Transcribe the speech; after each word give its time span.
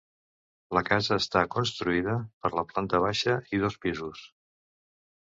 La 0.77 0.81
casa 0.87 1.17
està 1.25 1.43
construïda 1.57 2.17
per 2.47 2.53
la 2.61 2.65
planta 2.75 3.05
baixa 3.07 3.39
i 3.59 3.65
dos 3.69 3.81
pisos. 3.87 4.29